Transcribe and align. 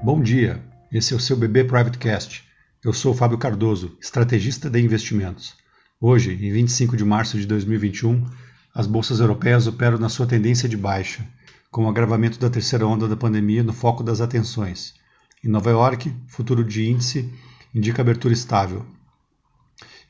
Bom 0.00 0.22
dia, 0.22 0.62
esse 0.92 1.12
é 1.12 1.16
o 1.16 1.20
seu 1.20 1.36
BB 1.36 1.64
Private 1.64 1.98
Cast. 1.98 2.44
Eu 2.84 2.92
sou 2.92 3.12
o 3.12 3.16
Fábio 3.16 3.36
Cardoso, 3.36 3.98
estrategista 4.00 4.70
de 4.70 4.80
investimentos. 4.80 5.56
Hoje, 6.00 6.32
em 6.34 6.52
25 6.52 6.96
de 6.96 7.04
março 7.04 7.36
de 7.36 7.44
2021, 7.44 8.24
as 8.72 8.86
bolsas 8.86 9.18
europeias 9.18 9.66
operam 9.66 9.98
na 9.98 10.08
sua 10.08 10.24
tendência 10.24 10.68
de 10.68 10.76
baixa, 10.76 11.26
com 11.68 11.84
o 11.84 11.88
agravamento 11.88 12.38
da 12.38 12.48
terceira 12.48 12.86
onda 12.86 13.08
da 13.08 13.16
pandemia 13.16 13.64
no 13.64 13.72
foco 13.72 14.04
das 14.04 14.20
atenções. 14.20 14.94
Em 15.42 15.48
Nova 15.48 15.70
York, 15.70 16.14
futuro 16.28 16.62
de 16.62 16.88
índice 16.88 17.28
indica 17.74 18.00
abertura 18.00 18.32
estável. 18.32 18.86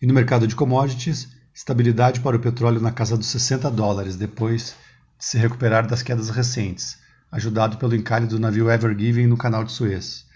E 0.02 0.06
no 0.06 0.12
mercado 0.12 0.46
de 0.46 0.54
commodities, 0.54 1.30
estabilidade 1.54 2.20
para 2.20 2.36
o 2.36 2.40
petróleo 2.40 2.78
na 2.78 2.92
casa 2.92 3.16
dos 3.16 3.28
60 3.28 3.70
dólares, 3.70 4.16
depois 4.16 4.76
de 5.18 5.24
se 5.24 5.38
recuperar 5.38 5.88
das 5.88 6.02
quedas 6.02 6.28
recentes 6.28 7.07
ajudado 7.30 7.76
pelo 7.76 7.94
encalhe 7.94 8.26
do 8.26 8.38
navio 8.38 8.70
Ever 8.70 8.96
Given 8.98 9.26
no 9.26 9.36
canal 9.36 9.64
de 9.64 9.72
Suez. 9.72 10.26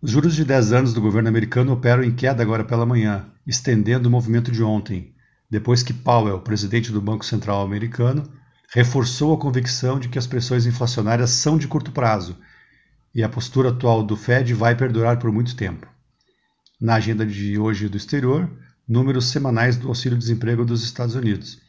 Os 0.00 0.10
juros 0.10 0.34
de 0.34 0.44
10 0.44 0.72
anos 0.72 0.92
do 0.92 1.00
governo 1.00 1.28
americano 1.28 1.72
operam 1.72 2.04
em 2.04 2.14
queda 2.14 2.42
agora 2.42 2.64
pela 2.64 2.86
manhã, 2.86 3.26
estendendo 3.46 4.08
o 4.08 4.12
movimento 4.12 4.52
de 4.52 4.62
ontem, 4.62 5.12
depois 5.50 5.82
que 5.82 5.92
Powell, 5.92 6.40
presidente 6.40 6.92
do 6.92 7.00
Banco 7.00 7.24
Central 7.24 7.62
americano, 7.62 8.22
reforçou 8.72 9.34
a 9.34 9.38
convicção 9.38 9.98
de 9.98 10.08
que 10.08 10.18
as 10.18 10.26
pressões 10.26 10.66
inflacionárias 10.66 11.30
são 11.30 11.58
de 11.58 11.66
curto 11.66 11.90
prazo 11.90 12.36
e 13.14 13.22
a 13.22 13.28
postura 13.28 13.70
atual 13.70 14.02
do 14.04 14.16
Fed 14.16 14.52
vai 14.54 14.76
perdurar 14.76 15.18
por 15.18 15.32
muito 15.32 15.56
tempo. 15.56 15.86
Na 16.80 16.94
agenda 16.94 17.26
de 17.26 17.58
hoje 17.58 17.88
do 17.88 17.96
exterior, 17.96 18.48
números 18.86 19.26
semanais 19.26 19.76
do 19.76 19.88
auxílio-desemprego 19.88 20.64
dos 20.64 20.84
Estados 20.84 21.14
Unidos. 21.14 21.60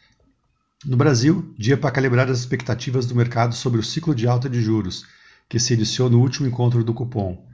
No 0.86 0.96
Brasil, 0.96 1.54
dia 1.58 1.76
para 1.76 1.92
calibrar 1.92 2.30
as 2.30 2.40
expectativas 2.40 3.06
do 3.06 3.14
mercado 3.14 3.54
sobre 3.54 3.82
o 3.82 3.84
ciclo 3.84 4.16
de 4.16 4.26
alta 4.26 4.50
de 4.50 4.62
juros, 4.62 5.06
que 5.50 5.60
se 5.60 5.74
iniciou 5.74 6.10
no 6.10 6.22
último 6.22 6.48
encontro 6.48 6.86
do 6.86 6.94
cupom. 6.94 7.46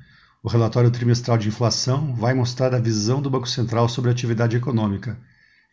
O 0.44 0.48
relatório 0.48 0.92
trimestral 0.92 1.36
de 1.36 1.48
inflação 1.48 2.14
vai 2.14 2.36
mostrar 2.36 2.76
a 2.76 2.80
visão 2.80 3.20
do 3.20 3.30
Banco 3.30 3.50
Central 3.50 3.90
sobre 3.90 4.12
a 4.12 4.14
atividade 4.14 4.56
econômica. 4.56 5.18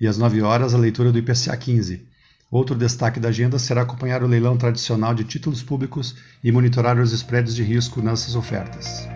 E 0.00 0.06
às 0.06 0.16
9 0.16 0.40
horas, 0.40 0.72
a 0.72 0.78
leitura 0.78 1.12
do 1.12 1.18
IPCA 1.18 1.54
15. 1.54 2.08
Outro 2.50 2.74
destaque 2.74 3.20
da 3.20 3.28
agenda 3.28 3.58
será 3.58 3.82
acompanhar 3.82 4.22
o 4.22 4.26
leilão 4.26 4.56
tradicional 4.56 5.14
de 5.14 5.24
títulos 5.24 5.62
públicos 5.62 6.16
e 6.42 6.50
monitorar 6.50 6.98
os 6.98 7.12
spreads 7.12 7.54
de 7.54 7.62
risco 7.62 8.00
nessas 8.00 8.34
ofertas. 8.34 9.06